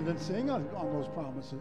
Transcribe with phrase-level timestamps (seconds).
[0.00, 1.60] stand and sing on, on those promises.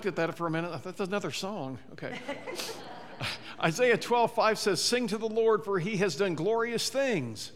[0.00, 0.72] Looked at that for a minute.
[0.72, 1.78] I thought that's another song.
[1.92, 2.18] Okay.
[3.62, 7.52] Isaiah 12, 5 says, Sing to the Lord, for he has done glorious things.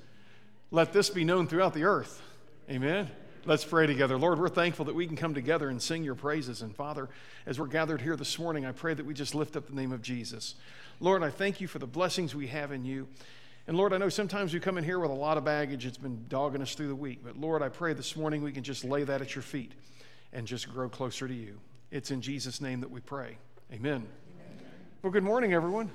[0.71, 2.21] Let this be known throughout the earth.
[2.69, 3.11] Amen.
[3.47, 4.19] Let's pray together.
[4.19, 6.61] Lord, we're thankful that we can come together and sing your praises.
[6.61, 7.09] And Father,
[7.47, 9.93] as we're gathered here this morning, I pray that we just lift up the name
[9.93, 10.55] of Jesus.
[11.01, 13.09] Lord, I thank you for the blessings we have in you.
[13.67, 15.87] And Lord, I know sometimes we come in here with a lot of baggage.
[15.87, 17.21] It's been dogging us through the week.
[17.25, 19.73] But Lord, I pray this morning we can just lay that at your feet
[20.35, 21.59] and just grow closer to you.
[21.95, 23.39] It's in Jesus' name that we pray.
[23.73, 24.05] Amen.
[25.03, 25.89] Well, good morning, everyone.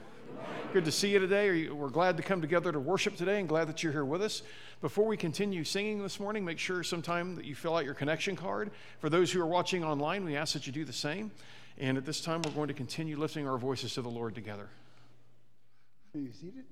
[0.72, 1.68] Good to see you today.
[1.68, 4.42] We're glad to come together to worship today and glad that you're here with us.
[4.80, 8.38] Before we continue singing this morning, make sure sometime that you fill out your connection
[8.38, 8.72] card.
[9.00, 11.32] For those who are watching online, we ask that you do the same.
[11.78, 14.70] And at this time, we're going to continue lifting our voices to the Lord together.
[16.16, 16.64] Are you seated?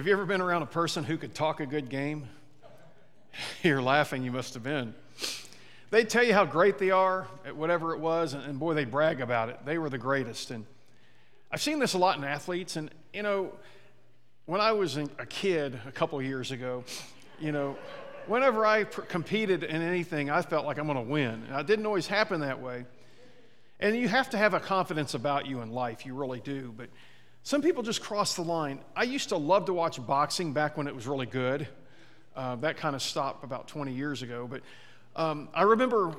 [0.00, 2.26] Have you ever been around a person who could talk a good game?
[3.62, 4.94] You're laughing, you must have been.
[5.90, 9.20] They'd tell you how great they are at whatever it was, and, boy, they'd brag
[9.20, 9.58] about it.
[9.66, 10.52] They were the greatest.
[10.52, 10.64] And
[11.52, 13.52] I've seen this a lot in athletes, and you know,
[14.46, 16.82] when I was a kid a couple years ago,
[17.38, 17.76] you know,
[18.26, 21.44] whenever I pr- competed in anything, I felt like I'm going to win.
[21.50, 22.86] And it didn't always happen that way.
[23.78, 26.72] And you have to have a confidence about you in life, you really do.
[26.74, 26.88] But
[27.42, 28.80] some people just cross the line.
[28.94, 31.66] I used to love to watch boxing back when it was really good.
[32.36, 34.46] Uh, that kind of stopped about 20 years ago.
[34.48, 34.62] But
[35.16, 36.14] um, I remember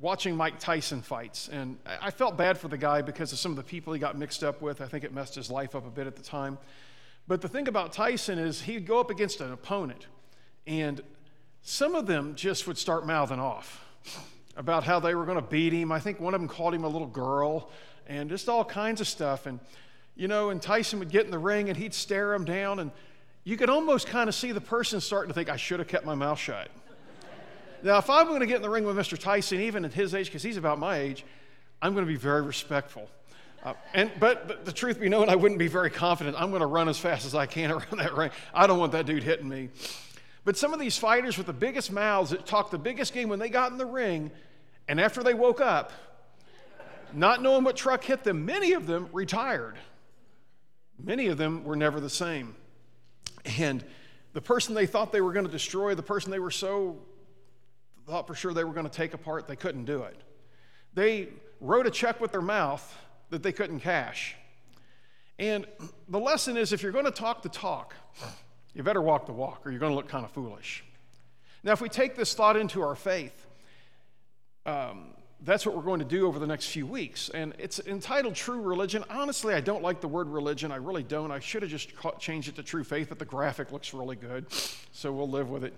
[0.00, 3.56] watching Mike Tyson fights, and I felt bad for the guy because of some of
[3.56, 4.80] the people he got mixed up with.
[4.80, 6.58] I think it messed his life up a bit at the time.
[7.28, 10.06] But the thing about Tyson is he'd go up against an opponent,
[10.66, 11.00] and
[11.62, 13.84] some of them just would start mouthing off
[14.56, 15.92] about how they were going to beat him.
[15.92, 17.70] I think one of them called him a little girl,
[18.06, 19.46] and just all kinds of stuff.
[19.46, 19.60] And
[20.16, 22.90] you know, and Tyson would get in the ring and he'd stare him down, and
[23.44, 26.04] you could almost kind of see the person starting to think, I should have kept
[26.04, 26.68] my mouth shut.
[27.82, 29.18] now, if I'm going to get in the ring with Mr.
[29.18, 31.24] Tyson, even at his age, because he's about my age,
[31.80, 33.08] I'm going to be very respectful.
[33.62, 36.40] Uh, and, but, but the truth be known, I wouldn't be very confident.
[36.40, 38.30] I'm going to run as fast as I can around that ring.
[38.54, 39.68] I don't want that dude hitting me.
[40.44, 43.40] But some of these fighters with the biggest mouths that talk the biggest game when
[43.40, 44.30] they got in the ring,
[44.88, 45.92] and after they woke up,
[47.12, 49.76] not knowing what truck hit them, many of them retired.
[51.02, 52.54] Many of them were never the same.
[53.58, 53.84] And
[54.32, 56.98] the person they thought they were going to destroy, the person they were so
[58.06, 60.16] thought for sure they were going to take apart, they couldn't do it.
[60.94, 61.28] They
[61.60, 62.96] wrote a check with their mouth
[63.30, 64.36] that they couldn't cash.
[65.38, 65.66] And
[66.08, 67.94] the lesson is if you're going to talk the talk,
[68.74, 70.84] you better walk the walk or you're going to look kind of foolish.
[71.62, 73.46] Now, if we take this thought into our faith,
[74.64, 77.28] um, that's what we're going to do over the next few weeks.
[77.28, 79.04] And it's entitled True Religion.
[79.10, 80.72] Honestly, I don't like the word religion.
[80.72, 81.30] I really don't.
[81.30, 84.46] I should have just changed it to True Faith, but the graphic looks really good,
[84.92, 85.74] so we'll live with it.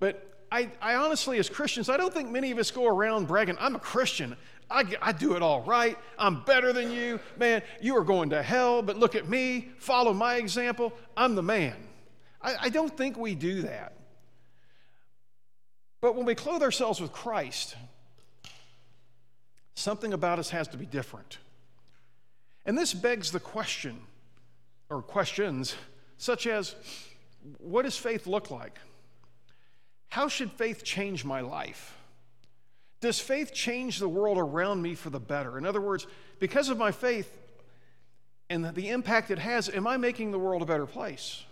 [0.00, 3.56] But I, I honestly, as Christians, I don't think many of us go around bragging,
[3.60, 4.36] I'm a Christian.
[4.68, 5.96] I, I do it all right.
[6.18, 7.20] I'm better than you.
[7.38, 9.68] Man, you are going to hell, but look at me.
[9.78, 10.92] Follow my example.
[11.16, 11.76] I'm the man.
[12.42, 13.92] I, I don't think we do that.
[16.00, 17.76] But when we clothe ourselves with Christ,
[19.76, 21.38] Something about us has to be different.
[22.64, 24.00] And this begs the question,
[24.88, 25.76] or questions,
[26.16, 26.74] such as
[27.58, 28.78] what does faith look like?
[30.08, 31.94] How should faith change my life?
[33.02, 35.58] Does faith change the world around me for the better?
[35.58, 36.06] In other words,
[36.40, 37.30] because of my faith
[38.48, 41.44] and the impact it has, am I making the world a better place?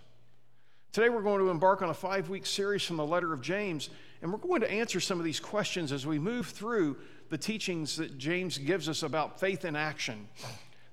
[0.93, 3.91] Today, we're going to embark on a five week series from the letter of James,
[4.23, 6.97] and we're going to answer some of these questions as we move through
[7.31, 10.29] the teachings that James gives us about faith in action.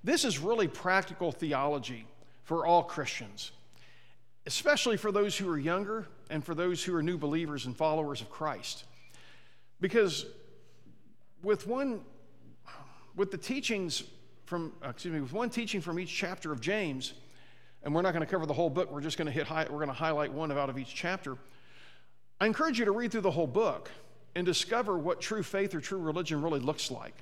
[0.03, 2.07] This is really practical theology
[2.43, 3.51] for all Christians,
[4.45, 8.21] especially for those who are younger and for those who are new believers and followers
[8.21, 8.85] of Christ.
[9.79, 10.25] Because
[11.43, 12.01] with one,
[13.15, 14.03] with the teachings
[14.45, 17.13] from, uh, excuse me, with one teaching from each chapter of James,
[17.83, 19.77] and we're not going to cover the whole book, we're just going to hit, we're
[19.77, 21.37] going to highlight one out of each chapter.
[22.39, 23.91] I encourage you to read through the whole book
[24.35, 27.15] and discover what true faith or true religion really looks like.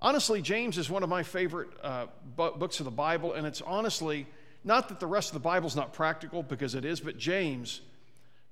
[0.00, 2.06] Honestly, James is one of my favorite uh,
[2.36, 4.26] books of the Bible, and it's honestly
[4.62, 7.80] not that the rest of the Bible's not practical, because it is, but James,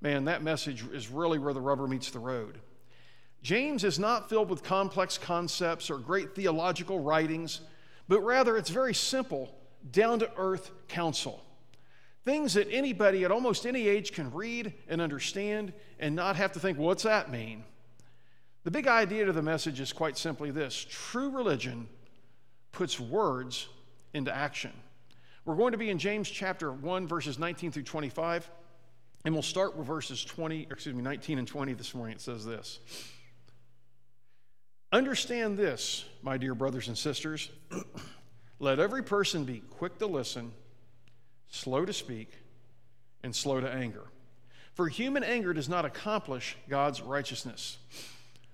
[0.01, 2.59] man, that message is really where the rubber meets the road.
[3.43, 7.61] James is not filled with complex concepts or great theological writings,
[8.07, 9.53] but rather it's very simple,
[9.91, 11.44] down to earth counsel.
[12.25, 16.59] Things that anybody at almost any age can read and understand and not have to
[16.59, 17.63] think, what's that mean?
[18.63, 21.87] The big idea to the message is quite simply this true religion
[22.71, 23.67] puts words
[24.15, 24.71] into action.
[25.45, 28.49] We're going to be in James chapter 1, verses 19 through 25,
[29.23, 32.15] and we'll start with verses 20, excuse me, 19 and 20 this morning.
[32.15, 32.79] It says this
[34.91, 37.51] Understand this, my dear brothers and sisters.
[38.59, 40.53] Let every person be quick to listen
[41.55, 42.31] slow to speak,
[43.23, 44.03] and slow to anger.
[44.73, 47.77] For human anger does not accomplish God's righteousness.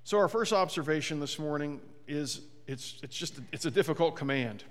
[0.03, 4.63] So our first observation this morning is it's, it's just it's a difficult command.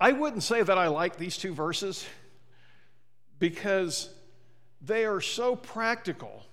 [0.00, 2.06] I wouldn't say that I like these two verses
[3.38, 4.10] because
[4.80, 6.44] they are so practical.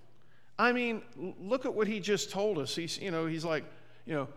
[0.57, 1.01] I mean,
[1.39, 2.75] look at what he just told us.
[2.75, 3.63] He's, you know, he's like,
[4.05, 4.27] you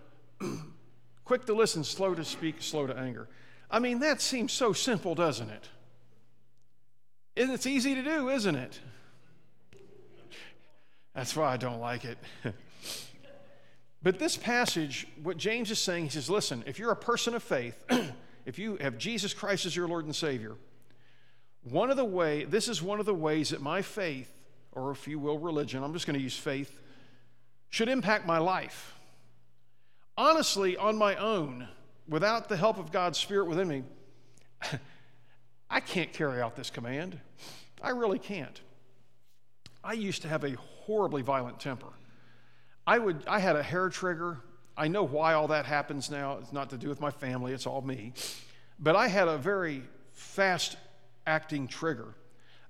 [0.41, 0.59] know,
[1.25, 3.29] quick to listen, slow to speak, slow to anger.
[3.71, 5.69] I mean, that seems so simple, doesn't it?
[7.37, 8.81] And it's easy to do, isn't it?
[11.15, 12.19] That's why I don't like it.
[14.03, 17.43] but this passage, what James is saying, he says, listen, if you're a person of
[17.43, 17.83] faith,
[18.47, 20.55] if you have Jesus Christ as your Lord and Savior,
[21.71, 24.31] one of the way, this is one of the ways that my faith,
[24.73, 26.79] or if you will, religion, I'm just going to use faith,
[27.71, 28.95] should impact my life.
[30.17, 31.69] Honestly, on my own,
[32.09, 33.83] without the help of God's Spirit within me,
[35.71, 37.19] I can't carry out this command.
[37.83, 38.61] I really can't.
[39.83, 41.93] I used to have a horribly violent temper.
[42.87, 44.39] I would I had a hair trigger.
[44.77, 46.39] I know why all that happens now.
[46.39, 48.13] It's not to do with my family, it's all me.
[48.79, 50.77] But I had a very fast
[51.27, 52.15] acting trigger.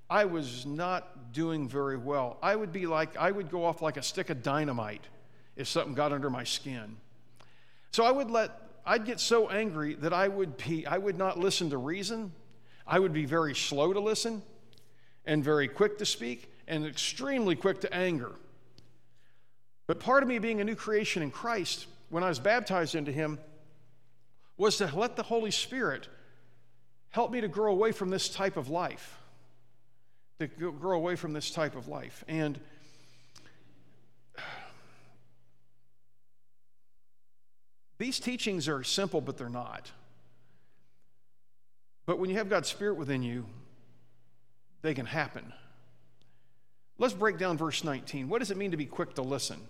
[0.09, 2.39] I was not doing very well.
[2.43, 5.05] I would be like I would go off like a stick of dynamite
[5.57, 6.97] if something got under my skin.
[7.91, 11.39] So I would let I'd get so angry that I would be I would not
[11.39, 12.33] listen to reason.
[12.87, 14.43] I would be very slow to listen
[15.25, 18.31] and very quick to speak and extremely quick to anger.
[19.89, 23.11] But part of me being a new creation in Christ, when I was baptized into
[23.11, 23.41] Him,
[24.57, 26.09] was to let the Holy Spirit
[27.11, 29.19] help me to grow away from this type of life.
[30.39, 32.25] To grow away from this type of life.
[32.29, 32.59] And
[37.99, 39.91] these teachings are simple, but they're not.
[42.05, 43.47] But when you have God's Spirit within you,
[44.83, 45.53] they can happen.
[46.99, 48.29] Let's break down verse 19.
[48.29, 49.61] What does it mean to be quick to listen?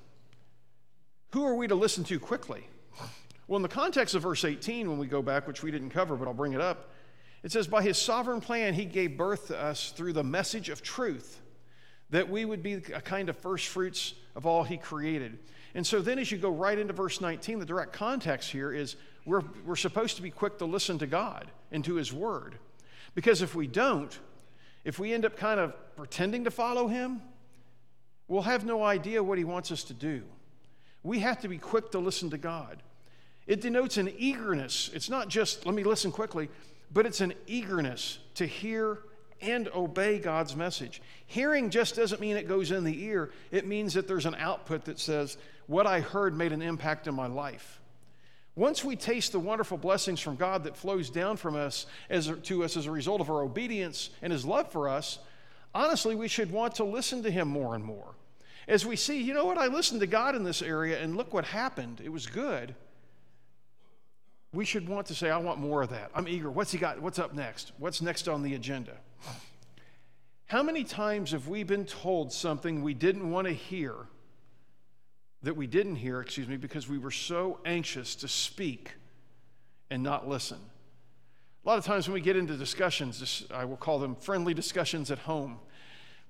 [1.32, 2.66] Who are we to listen to quickly?
[3.48, 6.16] Well, in the context of verse 18, when we go back, which we didn't cover,
[6.16, 6.90] but I'll bring it up,
[7.42, 10.82] it says, By his sovereign plan, he gave birth to us through the message of
[10.82, 11.40] truth,
[12.10, 15.38] that we would be a kind of first fruits of all he created.
[15.76, 18.96] And so then, as you go right into verse 19, the direct context here is
[19.26, 22.56] we're, we're supposed to be quick to listen to God and to his word.
[23.14, 24.18] Because if we don't,
[24.84, 27.20] if we end up kind of pretending to follow him,
[28.26, 30.22] we'll have no idea what he wants us to do.
[31.02, 32.82] We have to be quick to listen to God.
[33.46, 34.90] It denotes an eagerness.
[34.94, 36.48] It's not just, let me listen quickly,
[36.90, 39.00] but it's an eagerness to hear
[39.42, 41.02] and obey God's message.
[41.26, 44.86] Hearing just doesn't mean it goes in the ear, it means that there's an output
[44.86, 47.80] that says, what I heard made an impact in my life.
[48.54, 52.64] Once we taste the wonderful blessings from God that flows down from us as, to
[52.64, 55.18] us as a result of our obedience and His love for us,
[55.74, 58.14] honestly, we should want to listen to Him more and more.
[58.66, 61.34] As we see, you know what, I listened to God in this area and look
[61.34, 62.00] what happened.
[62.02, 62.74] It was good.
[64.54, 66.10] We should want to say, I want more of that.
[66.14, 66.50] I'm eager.
[66.50, 67.00] What's He got?
[67.02, 67.72] What's up next?
[67.78, 68.96] What's next on the agenda?
[70.46, 73.94] How many times have we been told something we didn't want to hear?
[75.46, 78.94] That we didn't hear, excuse me, because we were so anxious to speak
[79.90, 80.58] and not listen.
[81.64, 85.08] A lot of times when we get into discussions, I will call them friendly discussions
[85.12, 85.60] at home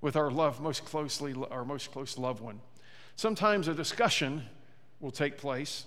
[0.03, 2.61] with our love most closely, our most close loved one.
[3.17, 4.43] Sometimes a discussion
[5.01, 5.87] will take place,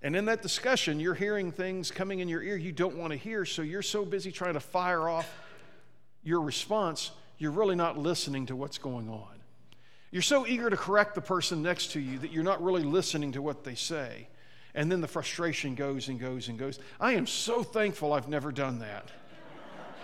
[0.00, 3.18] and in that discussion, you're hearing things coming in your ear you don't want to
[3.18, 5.28] hear, so you're so busy trying to fire off
[6.22, 9.39] your response, you're really not listening to what's going on.
[10.10, 13.32] You're so eager to correct the person next to you that you're not really listening
[13.32, 14.28] to what they say.
[14.74, 16.78] And then the frustration goes and goes and goes.
[17.00, 19.10] I am so thankful I've never done that.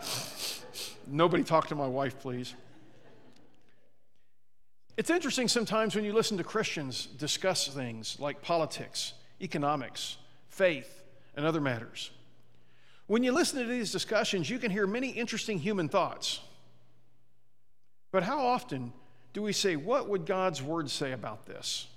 [1.07, 2.55] Nobody talk to my wife, please.
[4.97, 10.16] It's interesting sometimes when you listen to Christians discuss things like politics, economics,
[10.49, 11.03] faith,
[11.37, 12.11] and other matters.
[13.07, 16.40] When you listen to these discussions, you can hear many interesting human thoughts.
[18.11, 18.92] But how often
[19.37, 21.88] do we say, what would God's word say about this?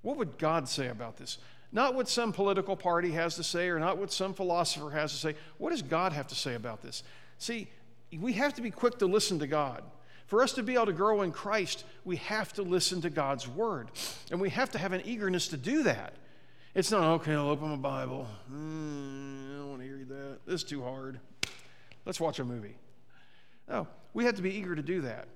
[0.00, 1.38] What would God say about this?
[1.70, 5.16] Not what some political party has to say or not what some philosopher has to
[5.16, 5.36] say.
[5.58, 7.04] What does God have to say about this?
[7.38, 7.68] See,
[8.18, 9.84] we have to be quick to listen to God.
[10.26, 13.46] For us to be able to grow in Christ, we have to listen to God's
[13.46, 13.92] word.
[14.32, 16.14] And we have to have an eagerness to do that.
[16.74, 18.26] It's not, okay, I'll open my Bible.
[18.52, 20.38] Mm, I don't want to read that.
[20.46, 21.20] This is too hard.
[22.04, 22.74] Let's watch a movie.
[23.68, 25.28] No, we have to be eager to do that.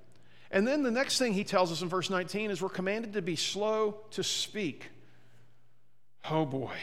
[0.50, 3.22] And then the next thing he tells us in verse 19 is we're commanded to
[3.22, 4.90] be slow to speak.
[6.30, 6.74] Oh boy.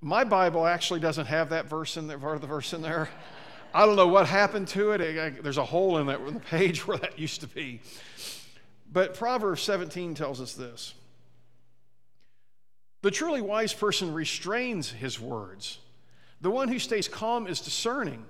[0.00, 3.08] My Bible actually doesn't have that verse in there, part of the verse in there.
[3.72, 5.42] I don't know what happened to it.
[5.42, 7.80] There's a hole in that in the page where that used to be.
[8.92, 10.94] But Proverbs 17 tells us this.
[13.02, 15.78] The truly wise person restrains his words.
[16.40, 18.24] The one who stays calm is discerning.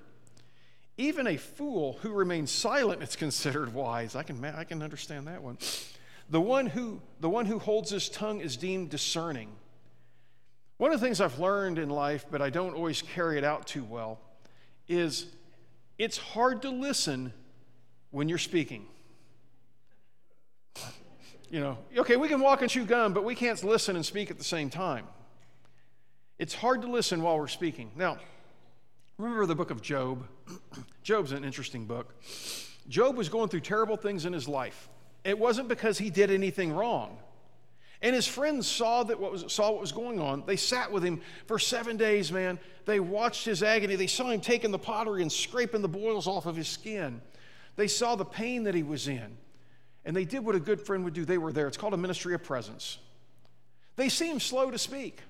[1.00, 4.14] Even a fool who remains silent is considered wise.
[4.14, 5.56] I can, I can understand that one.
[6.28, 9.48] The one, who, the one who holds his tongue is deemed discerning.
[10.76, 13.66] One of the things I've learned in life, but I don't always carry it out
[13.66, 14.20] too well,
[14.88, 15.24] is
[15.96, 17.32] it's hard to listen
[18.10, 18.84] when you're speaking.
[21.50, 24.30] You know, okay, we can walk and chew gum, but we can't listen and speak
[24.30, 25.06] at the same time.
[26.38, 27.90] It's hard to listen while we're speaking.
[27.96, 28.18] Now,
[29.20, 30.26] Remember the book of Job?
[31.02, 32.14] Job's an interesting book.
[32.88, 34.88] Job was going through terrible things in his life.
[35.24, 37.18] It wasn't because he did anything wrong.
[38.00, 40.44] And his friends saw that what was saw what was going on.
[40.46, 42.58] They sat with him for seven days, man.
[42.86, 43.94] They watched his agony.
[43.94, 47.20] They saw him taking the pottery and scraping the boils off of his skin.
[47.76, 49.36] They saw the pain that he was in.
[50.06, 51.26] And they did what a good friend would do.
[51.26, 51.68] They were there.
[51.68, 52.96] It's called a ministry of presence.
[53.96, 55.20] They seemed slow to speak.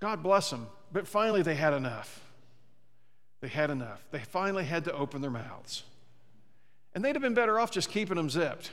[0.00, 0.66] God bless them.
[0.92, 2.20] But finally, they had enough.
[3.40, 4.04] They had enough.
[4.10, 5.82] They finally had to open their mouths.
[6.94, 8.70] And they'd have been better off just keeping them zipped,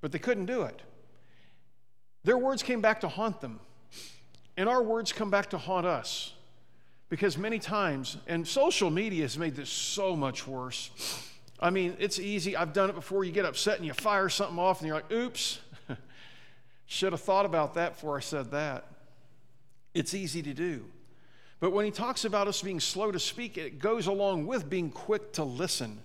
[0.00, 0.82] but they couldn't do it.
[2.24, 3.60] Their words came back to haunt them,
[4.56, 6.34] and our words come back to haunt us.
[7.08, 10.90] Because many times, and social media has made this so much worse.
[11.60, 12.56] I mean, it's easy.
[12.56, 13.24] I've done it before.
[13.24, 15.60] You get upset and you fire something off, and you're like, oops,
[16.86, 18.84] should have thought about that before I said that.
[19.94, 20.84] It's easy to do.
[21.60, 24.90] But when he talks about us being slow to speak, it goes along with being
[24.90, 26.00] quick to listen,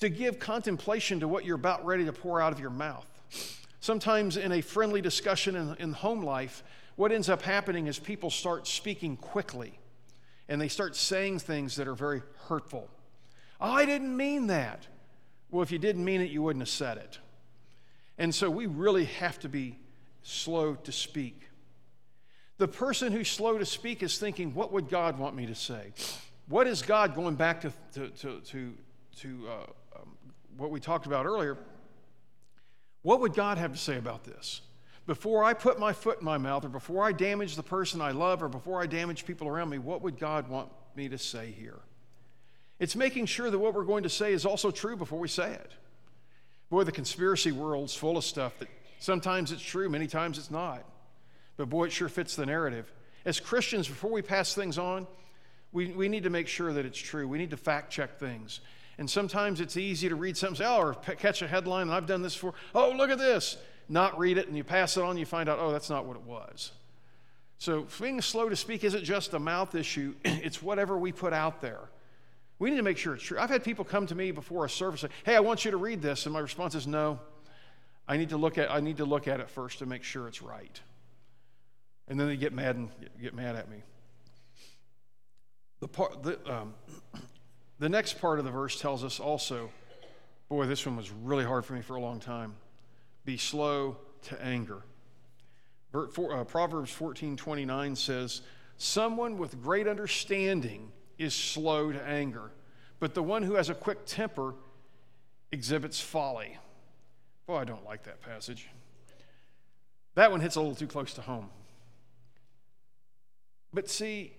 [0.00, 3.06] to give contemplation to what you're about ready to pour out of your mouth.
[3.80, 6.62] Sometimes in a friendly discussion in, in home life,
[6.96, 9.78] what ends up happening is people start speaking quickly
[10.48, 12.88] and they start saying things that are very hurtful.
[13.60, 14.86] Oh, I didn't mean that.
[15.50, 17.18] Well, if you didn't mean it, you wouldn't have said it.
[18.18, 19.78] And so we really have to be
[20.22, 21.48] slow to speak.
[22.58, 25.92] The person who's slow to speak is thinking, what would God want me to say?
[26.48, 28.74] What is God going back to, to, to, to,
[29.20, 30.16] to uh, um,
[30.56, 31.56] what we talked about earlier?
[33.02, 34.60] What would God have to say about this?
[35.06, 38.12] Before I put my foot in my mouth, or before I damage the person I
[38.12, 41.50] love, or before I damage people around me, what would God want me to say
[41.50, 41.80] here?
[42.78, 45.52] It's making sure that what we're going to say is also true before we say
[45.52, 45.72] it.
[46.70, 50.84] Boy, the conspiracy world's full of stuff that sometimes it's true, many times it's not
[51.56, 52.92] but boy, it sure fits the narrative.
[53.24, 55.06] As Christians, before we pass things on,
[55.72, 57.26] we, we need to make sure that it's true.
[57.26, 58.60] We need to fact check things.
[58.98, 62.22] And sometimes it's easy to read something, oh, or catch a headline, and I've done
[62.22, 62.54] this before.
[62.74, 63.56] Oh, look at this.
[63.88, 66.16] Not read it, and you pass it on, you find out, oh, that's not what
[66.16, 66.72] it was.
[67.58, 71.60] So being slow to speak isn't just a mouth issue, it's whatever we put out
[71.60, 71.90] there.
[72.58, 73.38] We need to make sure it's true.
[73.38, 75.76] I've had people come to me before a service say, hey, I want you to
[75.76, 76.26] read this.
[76.26, 77.18] And my response is, no.
[78.06, 80.28] I need to look at, I need to look at it first to make sure
[80.28, 80.80] it's right
[82.08, 83.82] and then they get mad and get mad at me.
[85.80, 86.74] The, part, the, um,
[87.78, 89.70] the next part of the verse tells us also,
[90.48, 92.54] boy, this one was really hard for me for a long time.
[93.24, 94.82] Be slow to anger.
[95.94, 98.42] Uh, Proverbs 14 29 says,
[98.78, 102.50] Someone with great understanding is slow to anger,
[102.98, 104.54] but the one who has a quick temper
[105.52, 106.56] exhibits folly.
[107.46, 108.68] Boy, I don't like that passage.
[110.14, 111.50] That one hits a little too close to home.
[113.74, 114.32] But see,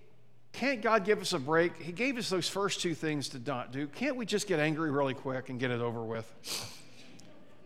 [0.52, 1.76] can't God give us a break?
[1.82, 3.88] He gave us those first two things to not do.
[3.88, 6.32] Can't we just get angry really quick and get it over with?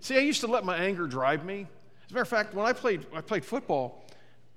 [0.01, 1.67] see, I used to let my anger drive me.
[2.07, 4.05] As a matter of fact, when I played, I played football,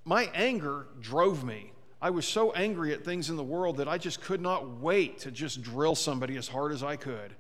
[0.06, 1.74] my anger drove me.
[2.02, 5.20] I was so angry at things in the world that I just could not wait
[5.20, 7.36] to just drill somebody as hard as I could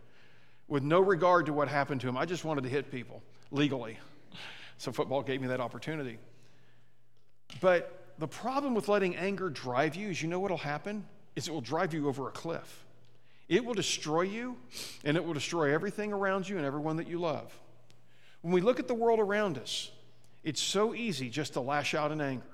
[0.67, 2.17] with no regard to what happened to him.
[2.17, 3.97] I just wanted to hit people legally.
[4.77, 6.17] So football gave me that opportunity.
[7.59, 11.07] But the problem with letting anger drive you is you know what'll happen?
[11.35, 12.85] Is it will drive you over a cliff.
[13.49, 14.57] It will destroy you
[15.03, 17.51] and it will destroy everything around you and everyone that you love.
[18.41, 19.89] When we look at the world around us,
[20.43, 22.45] it's so easy just to lash out in anger.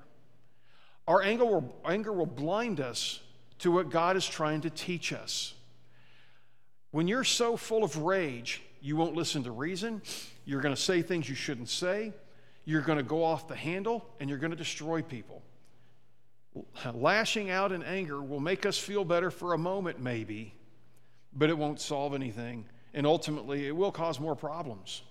[1.06, 3.20] Our anger will, anger will blind us
[3.58, 5.52] to what God is trying to teach us.
[6.92, 10.00] When you're so full of rage, you won't listen to reason.
[10.46, 12.14] You're going to say things you shouldn't say.
[12.64, 15.42] You're going to go off the handle and you're going to destroy people.
[16.94, 20.54] Lashing out in anger will make us feel better for a moment, maybe,
[21.32, 22.64] but it won't solve anything.
[22.94, 25.02] And ultimately, it will cause more problems.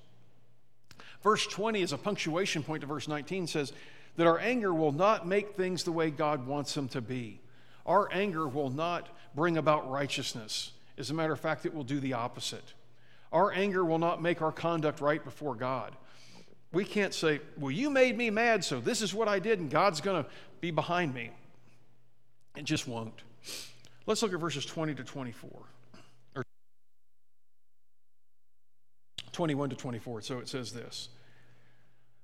[1.23, 3.73] Verse 20 is a punctuation point to verse 19 says
[4.17, 7.39] that our anger will not make things the way God wants them to be.
[7.85, 10.71] Our anger will not bring about righteousness.
[10.97, 12.73] As a matter of fact, it will do the opposite.
[13.31, 15.95] Our anger will not make our conduct right before God.
[16.77, 19.67] We can't say, Well, you made me mad, so this is what I did, and
[19.67, 20.29] God's going to
[20.61, 21.31] be behind me.
[22.55, 23.19] It just won't.
[24.05, 25.49] Let's look at verses 20 to 24.
[26.35, 26.43] Or
[29.31, 30.21] 21 to 24.
[30.21, 31.09] So it says this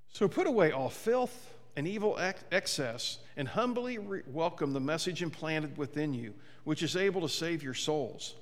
[0.09, 2.19] So put away all filth and evil
[2.51, 6.31] excess, and humbly re- welcome the message implanted within you,
[6.63, 8.35] which is able to save your souls.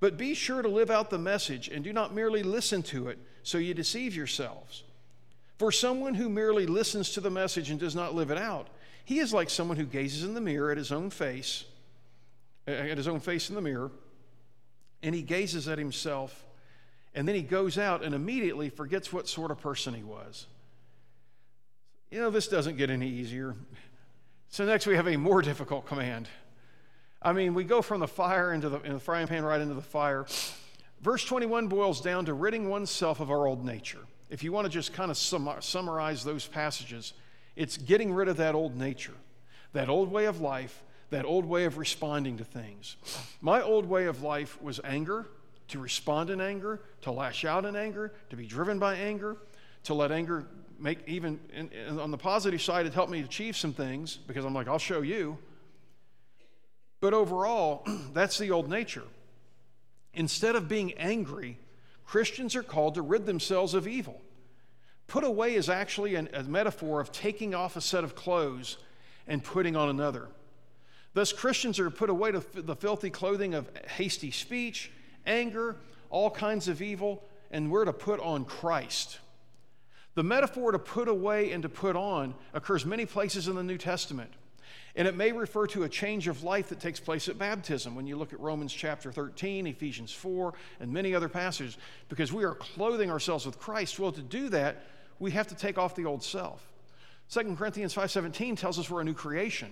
[0.00, 3.18] But be sure to live out the message and do not merely listen to it
[3.42, 4.84] so you deceive yourselves.
[5.58, 8.68] For someone who merely listens to the message and does not live it out,
[9.04, 11.64] he is like someone who gazes in the mirror at his own face
[12.66, 13.90] at his own face in the mirror,
[15.02, 16.44] and he gazes at himself,
[17.14, 20.46] and then he goes out and immediately forgets what sort of person he was.
[22.10, 23.54] You know, this doesn't get any easier.
[24.48, 26.28] So next we have a more difficult command.
[27.22, 29.74] I mean, we go from the fire into the, in the frying pan right into
[29.74, 30.26] the fire.
[31.00, 34.06] Verse 21 boils down to ridding oneself of our old nature.
[34.28, 37.12] If you want to just kind of summarize those passages,
[37.54, 39.14] it's getting rid of that old nature,
[39.72, 42.96] that old way of life, that old way of responding to things.
[43.40, 45.26] My old way of life was anger,
[45.68, 49.36] to respond in anger, to lash out in anger, to be driven by anger,
[49.84, 50.46] to let anger
[50.78, 51.40] make even
[51.98, 55.02] on the positive side, it helped me achieve some things because I'm like, I'll show
[55.02, 55.38] you.
[57.00, 59.04] But overall, that's the old nature.
[60.12, 61.58] Instead of being angry,
[62.06, 64.22] Christians are called to rid themselves of evil.
[65.08, 68.78] Put away is actually an, a metaphor of taking off a set of clothes
[69.26, 70.28] and putting on another.
[71.14, 74.90] Thus, Christians are put away to the filthy clothing of hasty speech,
[75.26, 75.76] anger,
[76.10, 79.18] all kinds of evil, and we're to put on Christ.
[80.14, 83.78] The metaphor to put away and to put on occurs many places in the New
[83.78, 84.32] Testament.
[84.96, 88.06] And it may refer to a change of life that takes place at baptism when
[88.06, 91.76] you look at Romans chapter 13, Ephesians 4, and many other passages,
[92.08, 93.98] because we are clothing ourselves with Christ.
[93.98, 94.86] Well, to do that,
[95.18, 96.66] we have to take off the old self.
[97.28, 99.70] 2 Corinthians 5:17 tells us we're a new creation.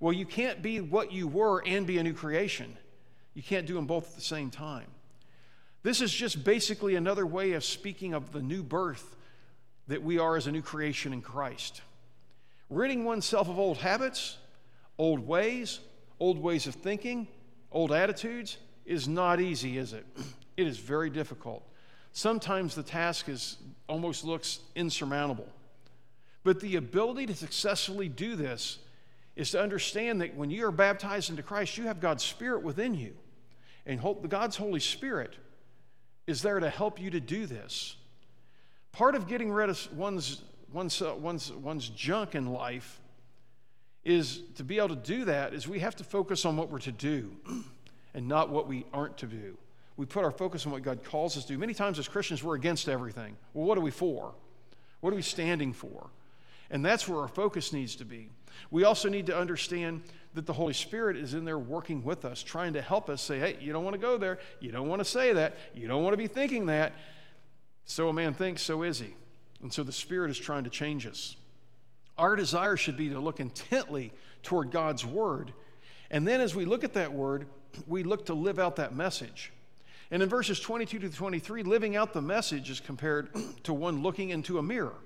[0.00, 2.76] Well, you can't be what you were and be a new creation.
[3.34, 4.86] You can't do them both at the same time.
[5.84, 9.16] This is just basically another way of speaking of the new birth
[9.86, 11.82] that we are as a new creation in Christ.
[12.68, 14.36] Ridding oneself of old habits,
[14.98, 15.80] old ways,
[16.20, 17.28] old ways of thinking,
[17.72, 20.04] old attitudes is not easy, is it?
[20.56, 21.62] It is very difficult.
[22.12, 23.58] Sometimes the task is
[23.88, 25.48] almost looks insurmountable.
[26.42, 28.78] But the ability to successfully do this
[29.36, 32.94] is to understand that when you are baptized into Christ, you have God's Spirit within
[32.94, 33.14] you.
[33.86, 35.36] And God's Holy Spirit
[36.26, 37.96] is there to help you to do this.
[38.92, 43.00] Part of getting rid of one's, one's, one's, one's junk in life
[44.04, 46.78] is to be able to do that is we have to focus on what we're
[46.80, 47.30] to do
[48.14, 49.56] and not what we aren't to do.
[49.96, 51.58] We put our focus on what God calls us to do.
[51.58, 53.36] Many times as Christians, we're against everything.
[53.52, 54.32] Well, what are we for?
[55.00, 56.08] What are we standing for?
[56.70, 58.30] And that's where our focus needs to be.
[58.70, 60.02] We also need to understand
[60.34, 63.38] that the Holy Spirit is in there working with us, trying to help us say,
[63.38, 64.38] hey, you don't want to go there.
[64.60, 65.56] You don't want to say that.
[65.74, 66.92] You don't want to be thinking that.
[67.84, 69.14] So a man thinks, so is he.
[69.62, 71.36] And so the Spirit is trying to change us.
[72.18, 75.52] Our desire should be to look intently toward God's Word.
[76.10, 77.46] And then as we look at that Word,
[77.86, 79.52] we look to live out that message.
[80.10, 83.28] And in verses 22 to 23, living out the message is compared
[83.64, 84.96] to one looking into a mirror.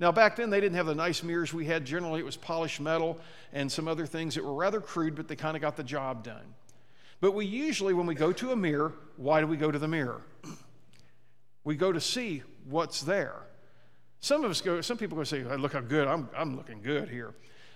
[0.00, 1.84] Now, back then, they didn't have the nice mirrors we had.
[1.84, 3.18] Generally, it was polished metal
[3.52, 6.24] and some other things that were rather crude, but they kind of got the job
[6.24, 6.54] done.
[7.20, 9.88] But we usually, when we go to a mirror, why do we go to the
[9.88, 10.22] mirror?
[11.66, 13.36] We go to see what's there.
[14.24, 16.80] Some of us go, some people go say, hey, look how good, I'm, I'm looking
[16.80, 17.34] good here.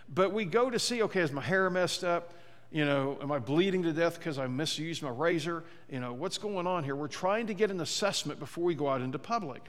[0.08, 2.32] But we go to see, okay, is my hair messed up?
[2.72, 5.64] You know, am I bleeding to death because I misused my razor?
[5.90, 6.96] You know, what's going on here?
[6.96, 9.60] We're trying to get an assessment before we go out into public.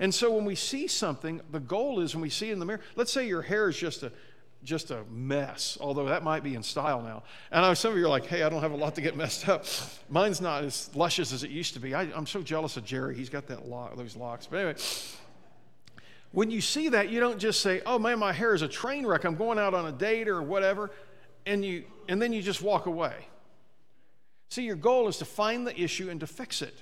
[0.00, 2.80] And so when we see something, the goal is when we see in the mirror,
[2.96, 4.10] let's say your hair is just a
[4.64, 7.24] just a mess, although that might be in style now.
[7.50, 9.16] And I some of you are like, hey, I don't have a lot to get
[9.16, 9.66] messed up.
[10.08, 11.94] Mine's not as luscious as it used to be.
[11.94, 13.16] I, am so jealous of Jerry.
[13.16, 14.46] He's got that lock, those locks.
[14.46, 14.74] But anyway,
[16.32, 19.06] when you see that, you don't just say, oh man, my hair is a train
[19.06, 19.24] wreck.
[19.24, 20.90] I'm going out on a date or whatever.
[21.46, 23.14] And, you, and then you just walk away.
[24.48, 26.74] See, your goal is to find the issue and to fix it.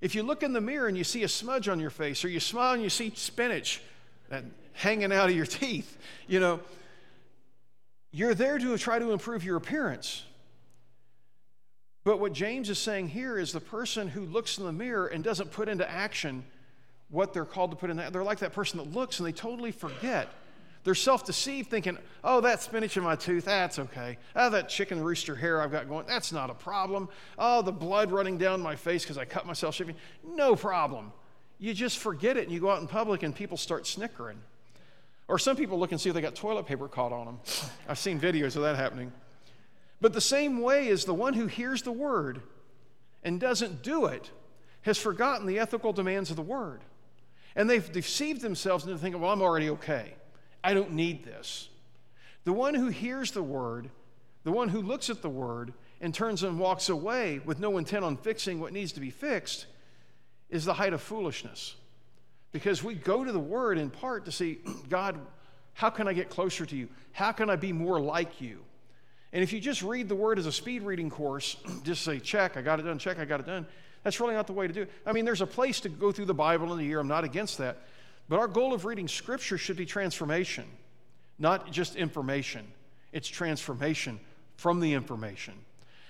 [0.00, 2.28] If you look in the mirror and you see a smudge on your face, or
[2.28, 3.80] you smile and you see spinach
[4.72, 6.60] hanging out of your teeth, you know,
[8.10, 10.24] you're there to try to improve your appearance.
[12.04, 15.24] But what James is saying here is the person who looks in the mirror and
[15.24, 16.44] doesn't put into action
[17.10, 18.12] what they're called to put in that.
[18.12, 20.28] They're like that person that looks and they totally forget.
[20.84, 24.18] They're self deceived, thinking, oh, that spinach in my tooth, that's okay.
[24.36, 27.08] Oh, that chicken rooster hair I've got going, that's not a problem.
[27.38, 31.12] Oh, the blood running down my face because I cut myself shaving, no problem.
[31.58, 34.38] You just forget it and you go out in public and people start snickering.
[35.26, 37.40] Or some people look and see if they got toilet paper caught on them.
[37.88, 39.10] I've seen videos of that happening.
[40.02, 42.42] But the same way is the one who hears the word
[43.22, 44.30] and doesn't do it
[44.82, 46.82] has forgotten the ethical demands of the word.
[47.56, 50.14] And they've deceived themselves into thinking, well, I'm already okay.
[50.62, 51.68] I don't need this.
[52.44, 53.90] The one who hears the word,
[54.42, 58.04] the one who looks at the word and turns and walks away with no intent
[58.04, 59.66] on fixing what needs to be fixed
[60.50, 61.76] is the height of foolishness.
[62.52, 65.18] Because we go to the Word in part to see, God,
[65.72, 66.88] how can I get closer to you?
[67.12, 68.60] How can I be more like you?
[69.32, 72.56] And if you just read the word as a speed reading course, just say, check,
[72.56, 73.66] I got it done, check, I got it done,
[74.04, 74.90] that's really not the way to do it.
[75.04, 77.00] I mean, there's a place to go through the Bible in a year.
[77.00, 77.78] I'm not against that.
[78.28, 80.64] But our goal of reading Scripture should be transformation,
[81.38, 82.66] not just information.
[83.12, 84.20] It's transformation
[84.56, 85.54] from the information.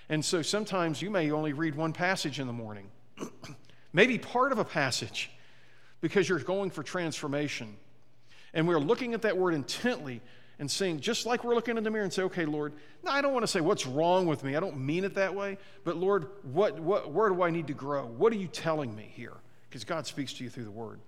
[0.09, 2.89] And so sometimes you may only read one passage in the morning,
[3.93, 5.31] maybe part of a passage,
[6.01, 7.75] because you're going for transformation.
[8.53, 10.21] And we're looking at that word intently
[10.59, 13.21] and saying, just like we're looking in the mirror and say, okay, Lord, no, I
[13.21, 14.55] don't want to say what's wrong with me.
[14.55, 15.57] I don't mean it that way.
[15.83, 18.05] But Lord, what, what, where do I need to grow?
[18.05, 19.33] What are you telling me here?
[19.69, 20.99] Because God speaks to you through the word.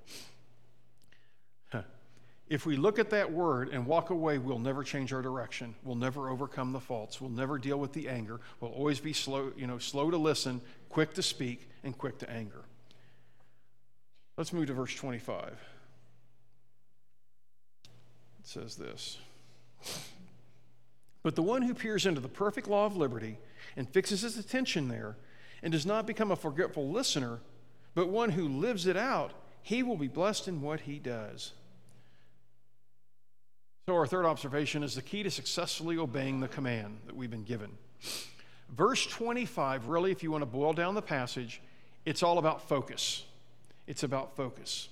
[2.49, 5.75] If we look at that word and walk away, we'll never change our direction.
[5.83, 7.19] We'll never overcome the faults.
[7.19, 8.39] We'll never deal with the anger.
[8.61, 12.29] We'll always be slow, you know, slow to listen, quick to speak, and quick to
[12.29, 12.63] anger.
[14.37, 15.57] Let's move to verse 25.
[18.39, 19.17] It says this.
[21.23, 23.37] But the one who peers into the perfect law of liberty
[23.75, 25.17] and fixes his attention there
[25.61, 27.39] and does not become a forgetful listener,
[27.95, 31.51] but one who lives it out, he will be blessed in what he does.
[33.87, 37.43] So, our third observation is the key to successfully obeying the command that we've been
[37.43, 37.71] given.
[38.69, 41.61] Verse 25, really, if you want to boil down the passage,
[42.05, 43.23] it's all about focus.
[43.87, 44.89] It's about focus.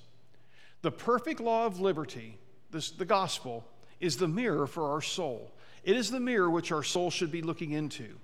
[0.82, 2.38] The perfect law of liberty,
[2.72, 3.66] this, the gospel,
[4.00, 5.52] is the mirror for our soul.
[5.84, 8.16] It is the mirror which our soul should be looking into.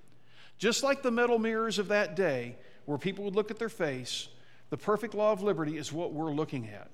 [0.58, 2.56] Just like the metal mirrors of that day,
[2.86, 4.28] where people would look at their face,
[4.70, 6.90] the perfect law of liberty is what we're looking at.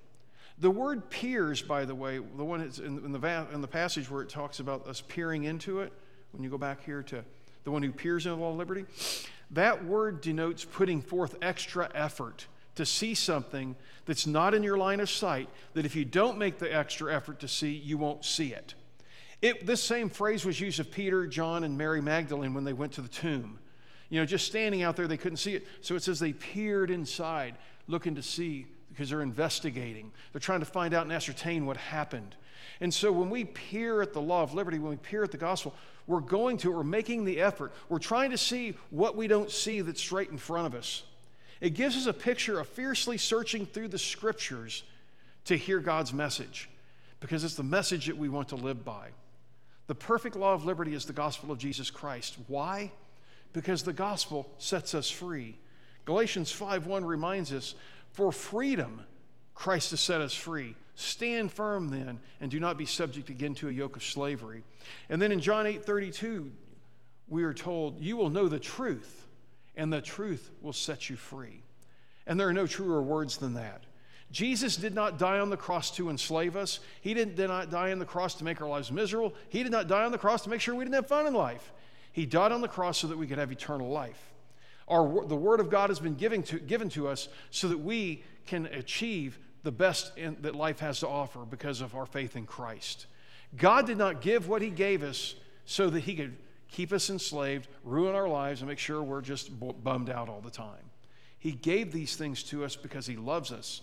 [0.60, 4.24] The word peers, by the way, the one in, in, the, in the passage where
[4.24, 5.94] it talks about us peering into it,
[6.32, 7.24] when you go back here to
[7.64, 8.86] the one who peers into the law of liberty,
[9.52, 15.00] that word denotes putting forth extra effort to see something that's not in your line
[15.00, 18.54] of sight, that if you don't make the extra effort to see, you won't see
[18.54, 18.74] it.
[19.42, 19.66] it.
[19.66, 23.02] This same phrase was used of Peter, John, and Mary Magdalene when they went to
[23.02, 23.60] the tomb.
[24.10, 25.68] You know, just standing out there, they couldn't see it.
[25.82, 27.56] So it says they peered inside,
[27.88, 30.12] looking to see because they're investigating.
[30.32, 32.36] They're trying to find out and ascertain what happened.
[32.80, 35.38] And so when we peer at the law of liberty, when we peer at the
[35.38, 35.74] gospel,
[36.06, 37.74] we're going to, we're making the effort.
[37.90, 41.04] We're trying to see what we don't see that's straight in front of us.
[41.60, 44.84] It gives us a picture of fiercely searching through the scriptures
[45.46, 46.70] to hear God's message
[47.20, 49.10] because it's the message that we want to live by.
[49.88, 52.38] The perfect law of liberty is the gospel of Jesus Christ.
[52.48, 52.92] Why?
[53.54, 55.58] Because the gospel sets us free.
[56.06, 57.74] Galatians 5:1 reminds us,
[58.12, 59.06] "For freedom
[59.56, 60.76] Christ has set us free.
[60.96, 64.64] Stand firm then, and do not be subject again to a yoke of slavery."
[65.10, 66.52] And then in John 8:32,
[67.28, 69.27] we are told, "You will know the truth,
[69.78, 71.62] and the truth will set you free.
[72.26, 73.84] And there are no truer words than that.
[74.32, 76.82] Jesus did not die on the cross to enslave us.
[77.00, 79.34] He didn't, did not die on the cross to make our lives miserable.
[79.48, 81.34] He did not die on the cross to make sure we didn't have fun in
[81.34, 81.72] life.
[82.12, 84.34] He died on the cross so that we could have eternal life.
[84.90, 88.24] Our, the Word of God has been given to, given to us so that we
[88.46, 92.46] can achieve the best in, that life has to offer because of our faith in
[92.46, 93.06] Christ.
[93.56, 96.36] God did not give what He gave us so that He could
[96.70, 99.52] keep us enslaved, ruin our lives, and make sure we're just
[99.84, 100.92] bummed out all the time.
[101.40, 103.82] He gave these things to us because He loves us.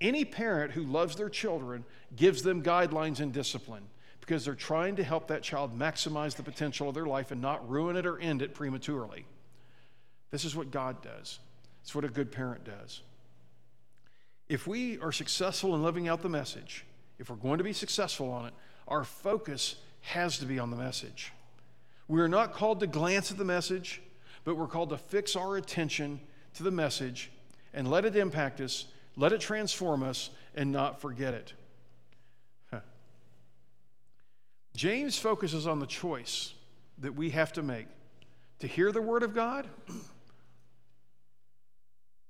[0.00, 1.84] Any parent who loves their children
[2.16, 3.84] gives them guidelines and discipline
[4.20, 7.68] because they're trying to help that child maximize the potential of their life and not
[7.68, 9.26] ruin it or end it prematurely.
[10.30, 11.38] This is what God does,
[11.82, 13.02] it's what a good parent does.
[14.48, 16.84] If we are successful in living out the message,
[17.18, 18.54] if we're going to be successful on it,
[18.88, 21.32] our focus has to be on the message.
[22.08, 24.02] We are not called to glance at the message,
[24.44, 26.20] but we're called to fix our attention
[26.54, 27.30] to the message
[27.72, 28.86] and let it impact us,
[29.16, 31.52] let it transform us, and not forget it.
[32.70, 32.80] Huh.
[34.76, 36.52] James focuses on the choice
[36.98, 37.86] that we have to make
[38.60, 39.66] to hear the Word of God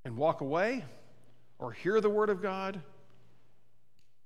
[0.04, 0.84] and walk away,
[1.58, 2.80] or hear the Word of God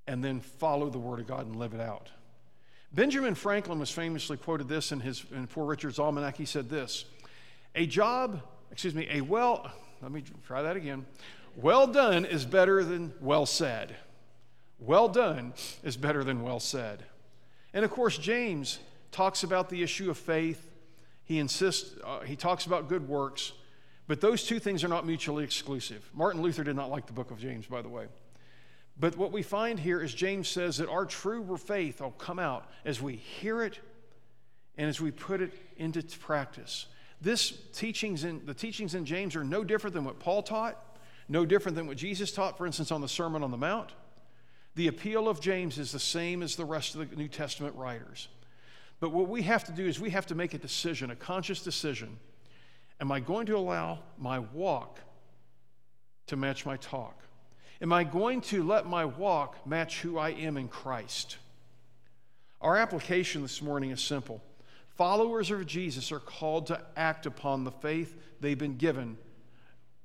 [0.06, 2.08] and then follow the Word of God and live it out.
[2.92, 6.36] Benjamin Franklin was famously quoted this in his in Poor Richard's Almanac.
[6.36, 7.04] He said this
[7.74, 9.70] A job, excuse me, a well,
[10.00, 11.06] let me try that again.
[11.56, 13.96] Well done is better than well said.
[14.78, 17.04] Well done is better than well said.
[17.74, 18.78] And of course, James
[19.10, 20.70] talks about the issue of faith.
[21.24, 23.52] He insists, uh, he talks about good works,
[24.06, 26.08] but those two things are not mutually exclusive.
[26.14, 28.06] Martin Luther did not like the book of James, by the way.
[29.00, 32.68] But what we find here is James says that our true faith will come out
[32.84, 33.78] as we hear it
[34.76, 36.86] and as we put it into practice.
[37.20, 41.44] This teachings in the teachings in James are no different than what Paul taught, no
[41.44, 43.92] different than what Jesus taught, for instance, on the Sermon on the Mount.
[44.74, 48.28] The appeal of James is the same as the rest of the New Testament writers.
[49.00, 51.62] But what we have to do is we have to make a decision, a conscious
[51.62, 52.18] decision.
[53.00, 55.00] Am I going to allow my walk
[56.26, 57.22] to match my talk?
[57.80, 61.36] Am I going to let my walk match who I am in Christ?
[62.60, 64.42] Our application this morning is simple.
[64.96, 69.16] Followers of Jesus are called to act upon the faith they've been given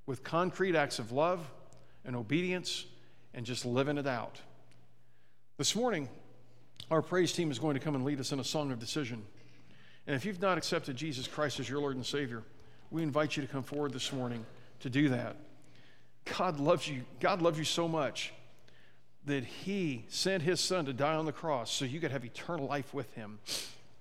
[0.05, 1.39] with concrete acts of love
[2.05, 2.86] and obedience
[3.34, 4.39] and just living it out.
[5.57, 6.09] This morning,
[6.91, 9.24] our praise team is going to come and lead us in a song of decision.
[10.05, 12.43] And if you've not accepted Jesus Christ as your Lord and Savior,
[12.91, 14.45] we invite you to come forward this morning
[14.82, 15.38] to do that.
[16.26, 17.03] God loves you.
[17.19, 18.34] God loves you so much
[19.26, 22.67] that He sent His Son to die on the cross so you could have eternal
[22.67, 23.39] life with Him.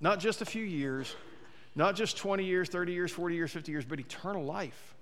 [0.00, 1.14] Not just a few years,
[1.74, 4.94] not just 20 years, 30 years, 40 years, 50 years, but eternal life.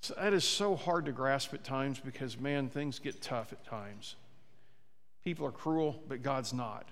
[0.00, 3.64] So that is so hard to grasp at times because, man, things get tough at
[3.64, 4.14] times.
[5.24, 6.86] People are cruel, but God's not.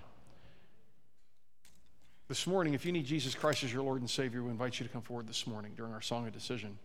[2.27, 4.85] This morning, if you need Jesus Christ as your Lord and Savior, we invite you
[4.85, 6.77] to come forward this morning during our song of decision,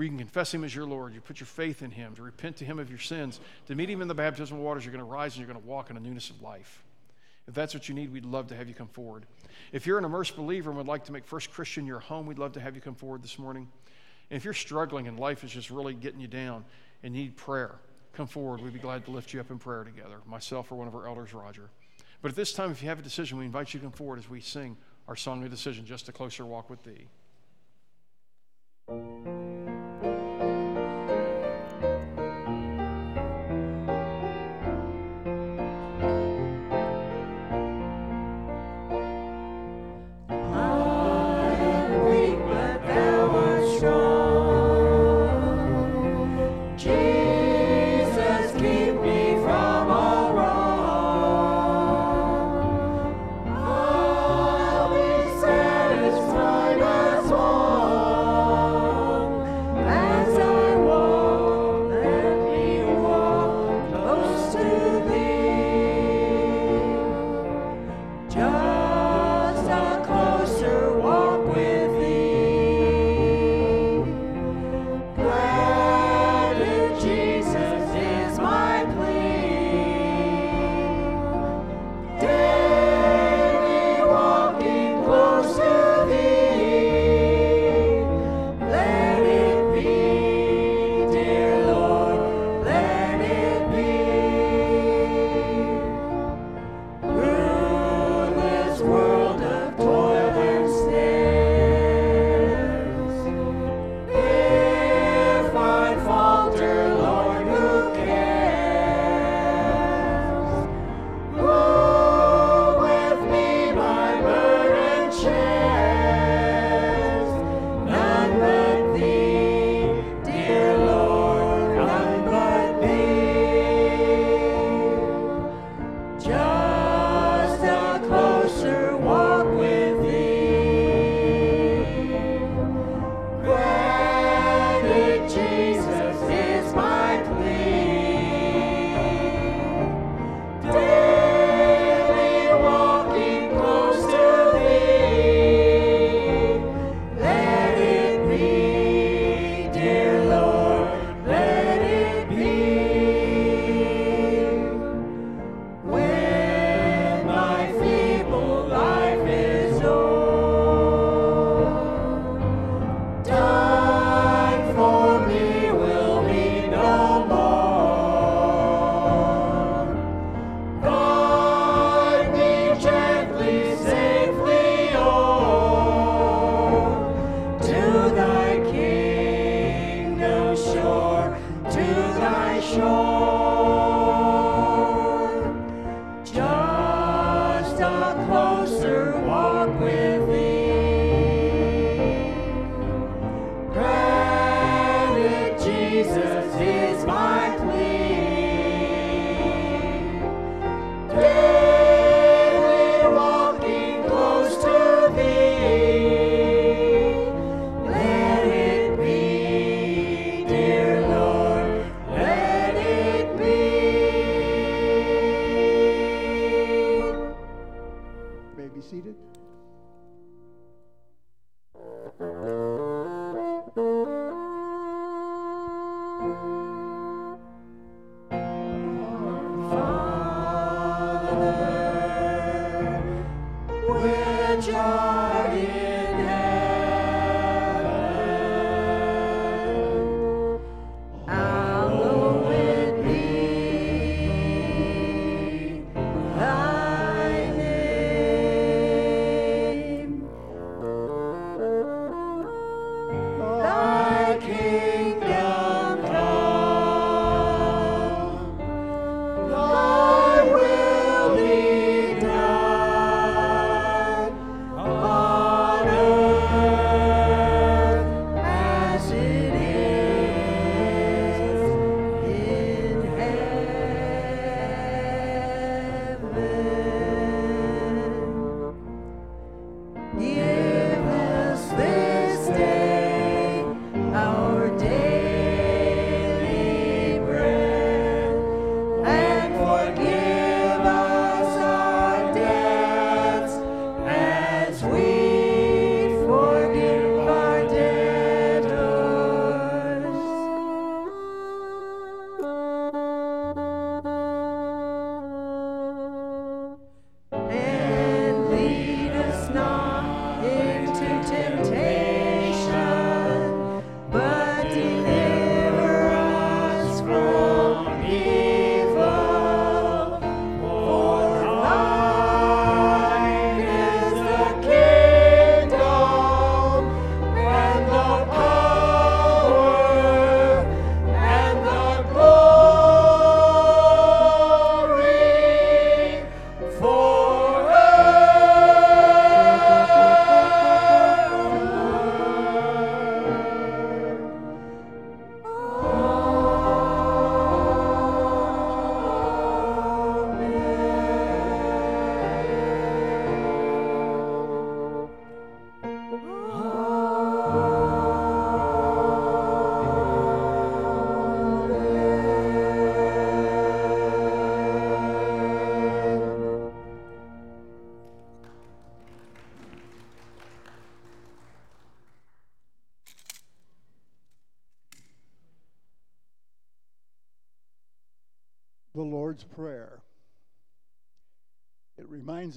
[0.00, 2.22] where you can confess Him as your Lord, you put your faith in Him, to
[2.22, 4.82] repent to Him of your sins, to meet Him in the baptismal waters.
[4.82, 6.82] You're going to rise and you're going to walk in a newness of life.
[7.46, 9.26] If that's what you need, we'd love to have you come forward.
[9.72, 12.38] If you're an immersed believer and would like to make First Christian your home, we'd
[12.38, 13.68] love to have you come forward this morning.
[14.30, 16.64] And if you're struggling and life is just really getting you down
[17.02, 17.74] and need prayer,
[18.14, 18.62] come forward.
[18.62, 21.06] We'd be glad to lift you up in prayer together, myself or one of our
[21.06, 21.68] elders, Roger.
[22.22, 24.18] But at this time, if you have a decision, we invite you to come forward
[24.18, 24.78] as we sing
[25.08, 27.06] our song of decision, Just a Closer Walk with Thee.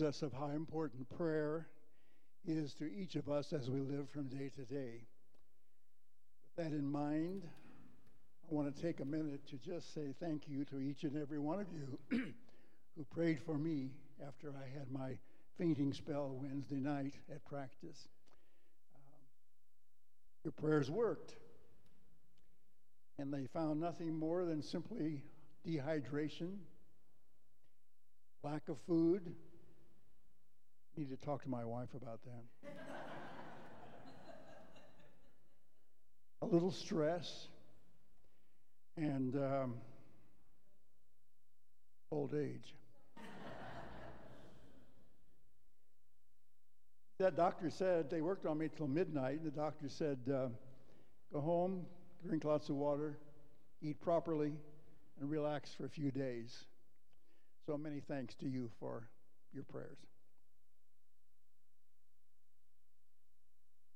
[0.04, 1.68] Us of how important prayer
[2.46, 5.06] is to each of us as we live from day to day.
[6.42, 10.66] With that in mind, I want to take a minute to just say thank you
[10.66, 11.98] to each and every one of you
[12.98, 13.92] who prayed for me
[14.28, 15.18] after I had my
[15.58, 18.10] fainting spell Wednesday night at practice.
[18.96, 19.02] Um,
[20.44, 21.34] your prayers worked,
[23.18, 25.24] and they found nothing more than simply
[25.66, 26.58] dehydration,
[28.44, 29.34] lack of food.
[30.96, 32.44] Need to talk to my wife about that.
[36.44, 37.48] a little stress
[38.96, 39.76] and um,
[42.12, 42.76] old age.
[47.18, 49.40] that doctor said they worked on me till midnight.
[49.40, 50.50] And the doctor said, uh,
[51.32, 51.86] "Go home,
[52.24, 53.18] drink lots of water,
[53.82, 54.54] eat properly,
[55.20, 56.66] and relax for a few days."
[57.66, 59.08] So many thanks to you for
[59.54, 60.13] your prayers.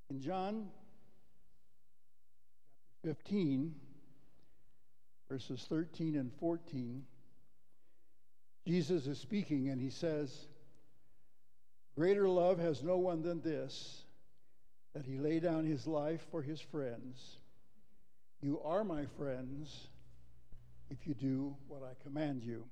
[0.09, 0.67] In John
[3.03, 3.75] chapter 15,
[5.29, 7.03] verses 13 and 14,
[8.65, 10.47] Jesus is speaking and he says,
[11.97, 14.03] Greater love has no one than this,
[14.93, 17.37] that he lay down his life for his friends.
[18.41, 19.87] You are my friends
[20.89, 22.63] if you do what I command you.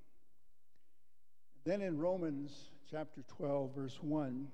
[1.66, 4.48] Then in Romans chapter 12, verse 1,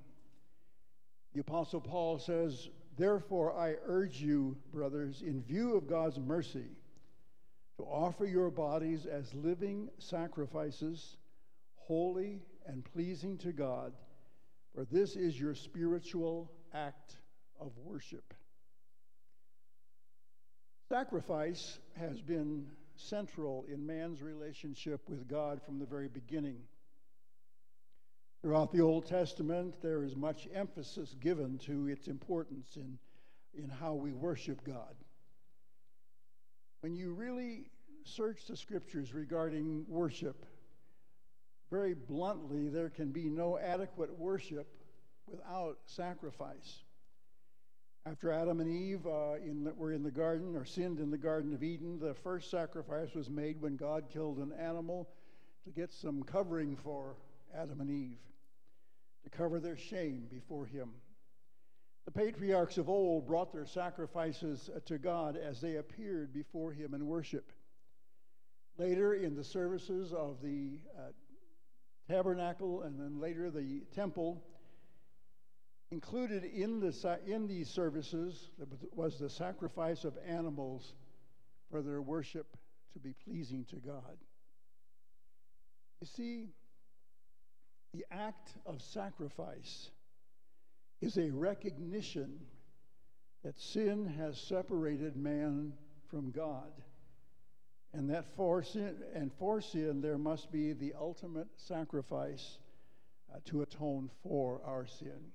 [1.33, 6.67] the Apostle Paul says, Therefore I urge you, brothers, in view of God's mercy,
[7.77, 11.17] to offer your bodies as living sacrifices,
[11.75, 13.93] holy and pleasing to God
[14.73, 17.15] for this is your spiritual act
[17.59, 18.33] of worship.
[20.89, 26.57] Sacrifice has been central in man's relationship with God from the very beginning.
[28.41, 32.97] Throughout the Old Testament, there is much emphasis given to its importance in,
[33.53, 34.95] in how we worship God.
[36.79, 37.69] When you really
[38.03, 40.45] search the scriptures regarding worship,
[41.69, 44.67] very bluntly, there can be no adequate worship
[45.27, 46.83] without sacrifice.
[48.07, 51.53] After Adam and Eve uh, in were in the garden or sinned in the Garden
[51.53, 55.07] of Eden, the first sacrifice was made when God killed an animal
[55.63, 57.15] to get some covering for
[57.55, 58.17] Adam and Eve,
[59.23, 60.89] to cover their shame before Him.
[62.05, 66.93] The patriarchs of old brought their sacrifices uh, to God as they appeared before Him
[66.93, 67.51] in worship.
[68.77, 71.11] Later, in the services of the uh,
[72.11, 74.43] tabernacle and then later the temple.
[75.91, 78.49] Included in, the, in these services
[78.93, 80.93] was the sacrifice of animals
[81.69, 82.57] for their worship
[82.93, 84.17] to be pleasing to God.
[85.99, 86.49] You see,
[87.93, 89.89] the act of sacrifice
[91.01, 92.39] is a recognition
[93.43, 95.73] that sin has separated man
[96.09, 96.71] from God.
[97.93, 102.59] And that for sin, and for sin, there must be the ultimate sacrifice
[103.33, 105.31] uh, to atone for our sin.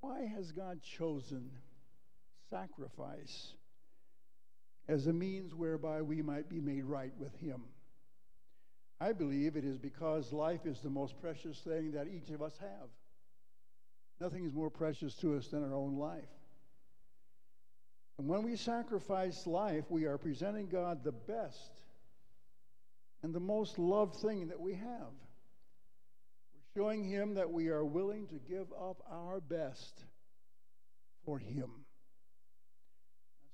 [0.00, 1.50] Why has God chosen
[2.48, 3.52] sacrifice
[4.88, 7.64] as a means whereby we might be made right with Him?
[9.00, 12.56] I believe it is because life is the most precious thing that each of us
[12.60, 12.88] have.
[14.20, 16.24] Nothing is more precious to us than our own life.
[18.18, 21.82] And when we sacrifice life, we are presenting God the best
[23.22, 25.12] and the most loved thing that we have.
[26.54, 30.04] We're showing Him that we are willing to give up our best
[31.26, 31.70] for Him.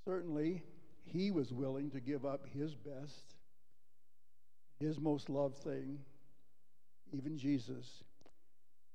[0.05, 0.63] certainly,
[1.05, 3.35] He was willing to give up His best,
[4.83, 6.01] His most loved thing,
[7.13, 8.03] even Jesus,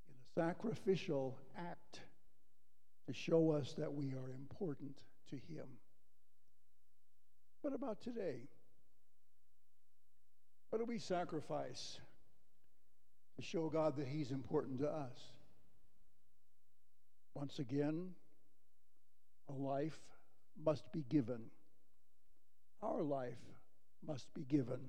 [0.09, 2.01] in a sacrificial act
[3.07, 4.97] to show us that we are important
[5.29, 5.65] to Him.
[7.61, 8.49] What about today?
[10.71, 11.99] What do we sacrifice
[13.37, 15.17] to show God that He's important to us?
[17.33, 18.09] Once again,
[19.49, 19.97] a life
[20.65, 21.43] must be given.
[22.83, 23.39] Our life
[24.05, 24.79] must be given.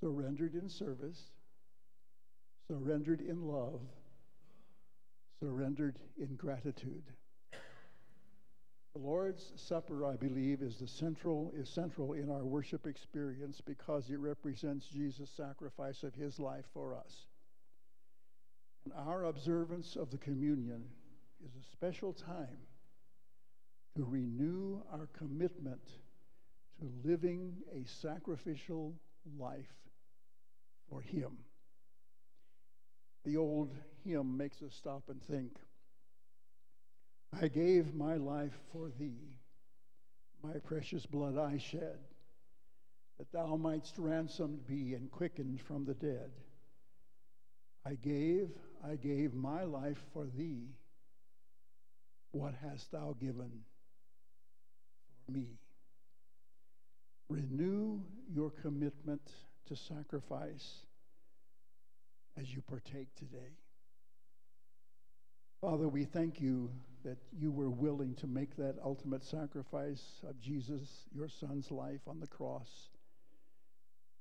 [0.00, 1.30] Surrendered in service,
[2.68, 3.80] surrendered in love,
[5.40, 7.04] surrendered in gratitude.
[8.94, 14.08] The Lord's Supper, I believe, is the central is central in our worship experience because
[14.08, 17.26] it represents Jesus' sacrifice of his life for us.
[18.84, 20.84] And our observance of the communion
[21.44, 22.58] is a special time
[23.96, 25.82] to renew our commitment
[26.78, 28.94] to living a sacrificial
[29.38, 29.72] life
[30.88, 31.38] for Him.
[33.24, 33.70] The old
[34.04, 35.56] hymn makes us stop and think
[37.40, 39.38] I gave my life for Thee,
[40.42, 41.98] my precious blood I shed,
[43.18, 46.30] that Thou mightst ransomed be and quickened from the dead.
[47.84, 48.50] I gave,
[48.84, 50.68] I gave my life for Thee.
[52.30, 53.64] What hast Thou given
[55.24, 55.58] for me?
[57.34, 57.98] Renew
[58.32, 59.20] your commitment
[59.66, 60.86] to sacrifice
[62.40, 63.58] as you partake today.
[65.60, 66.70] Father, we thank you
[67.04, 72.20] that you were willing to make that ultimate sacrifice of Jesus, your son's life on
[72.20, 72.68] the cross,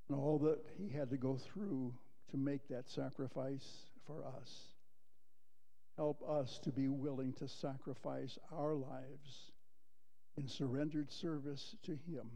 [0.09, 1.93] and all that he had to go through
[2.31, 3.67] to make that sacrifice
[4.07, 4.49] for us.
[5.97, 9.51] Help us to be willing to sacrifice our lives
[10.35, 12.31] in surrendered service to him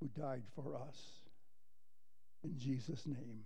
[0.00, 1.28] who died for us.
[2.44, 3.44] In Jesus' name,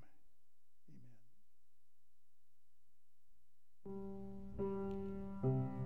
[5.45, 5.82] amen.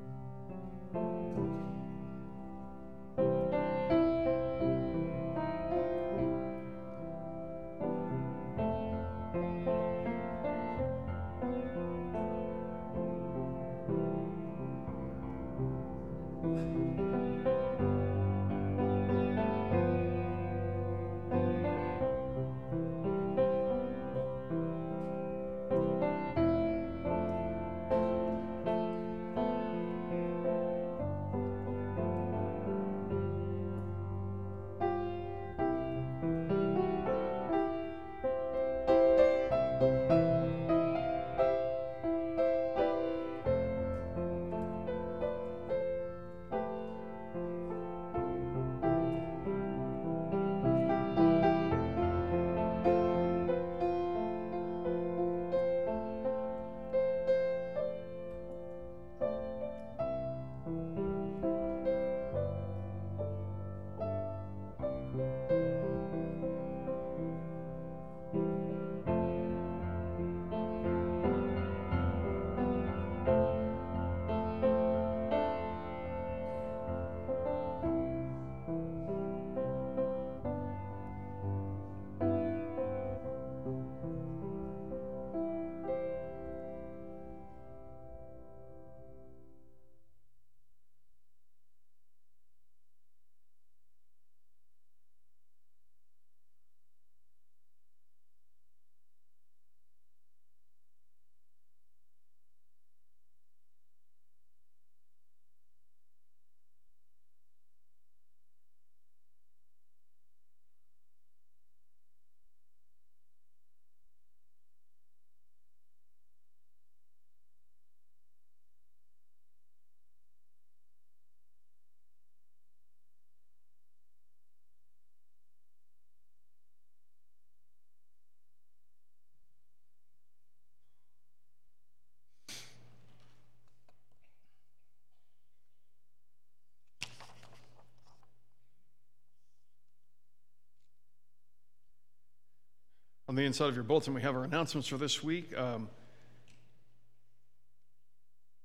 [143.46, 145.56] Inside of your bulletin, we have our announcements for this week.
[145.56, 145.88] Um,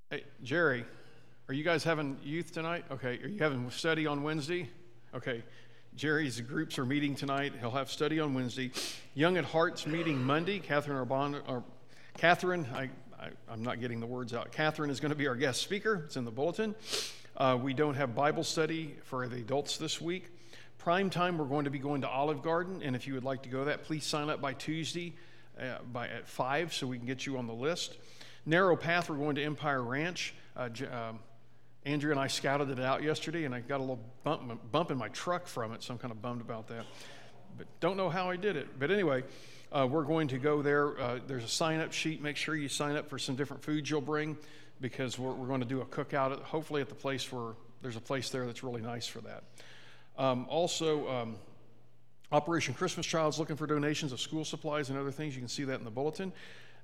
[0.09, 0.83] hey, Jerry,
[1.47, 2.85] are you guys having youth tonight?
[2.91, 3.19] Okay.
[3.23, 4.69] Are you having study on Wednesday?
[5.13, 5.43] Okay.
[5.95, 7.53] Jerry's groups are meeting tonight.
[7.59, 8.71] He'll have study on Wednesday.
[9.13, 10.59] Young at Heart's meeting Monday.
[10.59, 11.63] Catherine Arbon, or
[12.17, 14.51] Catherine, I, I, am not getting the words out.
[14.51, 16.03] Catherine is going to be our guest speaker.
[16.05, 16.75] It's in the bulletin.
[17.37, 20.29] Uh, we don't have Bible study for the adults this week.
[20.83, 23.43] Prime time, we're going to be going to Olive Garden, and if you would like
[23.43, 25.13] to go to that, please sign up by Tuesday
[25.61, 27.99] uh, by at five, so we can get you on the list.
[28.47, 30.33] Narrow path, we're going to Empire Ranch.
[30.57, 31.19] Uh, um,
[31.85, 34.97] Andrew and I scouted it out yesterday, and I got a little bump, bump in
[34.97, 36.87] my truck from it, so I'm kind of bummed about that.
[37.59, 38.79] But don't know how I did it.
[38.79, 39.23] But anyway,
[39.71, 40.99] uh, we're going to go there.
[40.99, 42.23] Uh, there's a sign up sheet.
[42.23, 44.35] Make sure you sign up for some different foods you'll bring
[44.81, 47.53] because we're, we're going to do a cookout, at, hopefully, at the place where
[47.83, 49.43] there's a place there that's really nice for that.
[50.17, 51.35] Um, also, um,
[52.31, 55.35] Operation Christmas Child is looking for donations of school supplies and other things.
[55.35, 56.31] You can see that in the bulletin.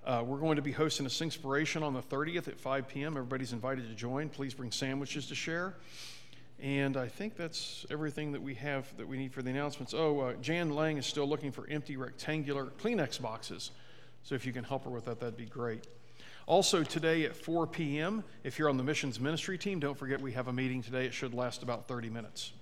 [0.06, 3.18] Uh, we're going to be hosting a Singspiration on the 30th at 5 p.m.
[3.18, 4.30] Everybody's invited to join.
[4.30, 5.76] Please bring sandwiches to share.
[6.60, 9.94] And I think that's everything that we have that we need for the announcements.
[9.94, 13.72] Oh, uh, Jan Lang is still looking for empty rectangular Kleenex boxes.
[14.24, 15.86] So if you can help her with that, that'd be great.
[16.48, 20.32] Also, today at 4 p.m., if you're on the missions ministry team, don't forget we
[20.32, 21.06] have a meeting today.
[21.06, 22.54] It should last about 30 minutes.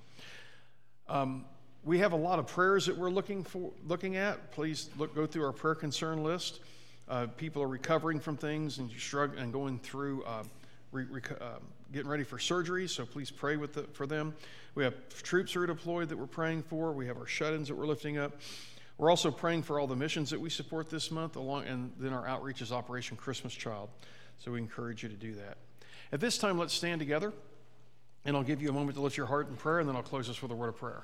[1.08, 1.46] Um,
[1.84, 4.52] we have a lot of prayers that we're looking for, looking at.
[4.52, 6.62] Please look, go through our prayer concern list.
[7.08, 10.44] Uh, people are recovering from things and struggling and going through uh,
[10.92, 11.06] re,
[11.40, 11.60] uh,
[11.94, 12.88] getting ready for surgery.
[12.88, 14.34] So please pray with the, for them.
[14.74, 16.92] We have troops who are deployed that we're praying for.
[16.92, 18.34] We have our shut-ins that we're lifting up.
[18.98, 22.14] We're also praying for all the missions that we support this month, along, and then
[22.14, 23.90] our outreach is Operation Christmas Child.
[24.40, 25.58] So we encourage you to do that.
[26.12, 27.34] At this time, let's stand together,
[28.26, 30.04] and I'll give you a moment to lift your heart in prayer, and then I'll
[30.04, 31.04] close this with a word of prayer.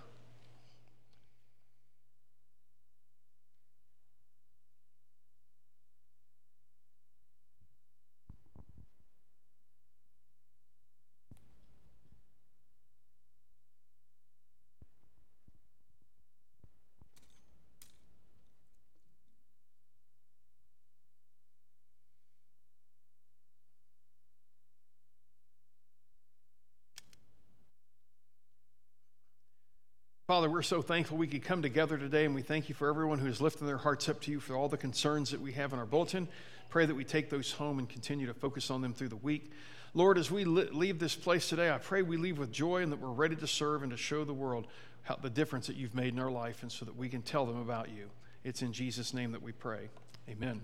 [30.32, 33.20] Father, we're so thankful we could come together today, and we thank you for everyone
[33.20, 35.74] who is lifting their hearts up to you for all the concerns that we have
[35.74, 36.26] in our bulletin.
[36.70, 39.52] Pray that we take those home and continue to focus on them through the week.
[39.94, 43.02] Lord, as we leave this place today, I pray we leave with joy and that
[43.02, 44.68] we're ready to serve and to show the world
[45.02, 47.46] how, the difference that you've made in our life, and so that we can tell
[47.46, 48.10] them about you.
[48.46, 49.90] It's in Jesus' name that we pray.
[50.30, 50.62] Amen.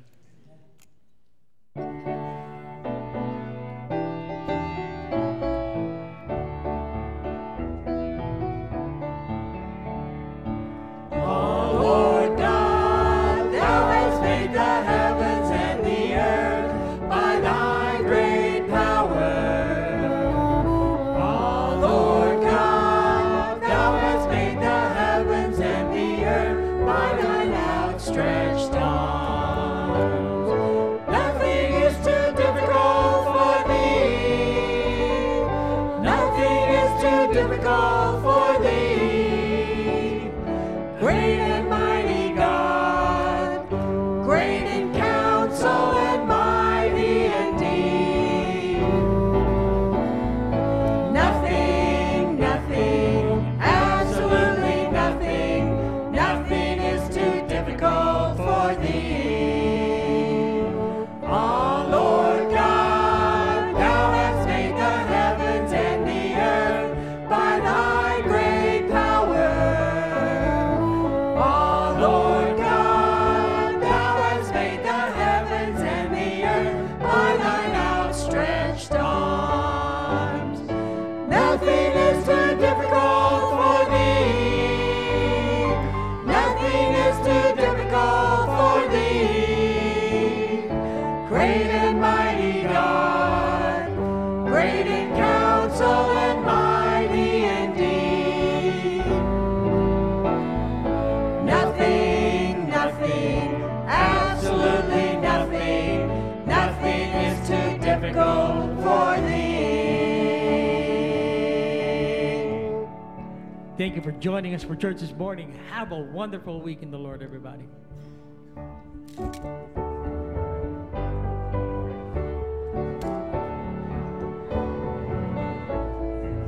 [113.88, 115.58] Thank you for joining us for church this morning.
[115.70, 117.64] Have a wonderful week in the Lord, everybody.